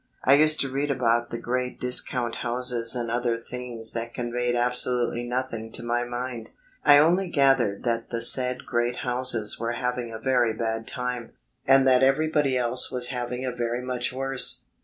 I 0.23 0.33
used 0.33 0.59
to 0.61 0.71
read 0.71 0.89
about 0.89 1.29
the 1.29 1.37
great 1.37 1.79
discount 1.79 2.37
houses 2.37 2.95
and 2.95 3.11
other 3.11 3.37
things 3.37 3.91
that 3.91 4.15
conveyed 4.15 4.55
absolutely 4.55 5.23
nothing 5.29 5.71
to 5.73 5.83
my 5.83 6.05
mind. 6.05 6.49
I 6.83 6.97
only 6.97 7.29
gathered 7.29 7.83
that 7.83 8.09
the 8.09 8.19
said 8.23 8.65
great 8.65 9.01
houses 9.05 9.59
were 9.59 9.73
having 9.73 10.11
a 10.11 10.17
very 10.17 10.53
bad 10.53 10.87
time, 10.87 11.33
and 11.67 11.85
that 11.87 12.01
everybody 12.01 12.57
else 12.57 12.91
was 12.91 13.09
having 13.09 13.45
a 13.45 13.51
very 13.51 13.83
much 13.83 14.11
worse. 14.11 14.61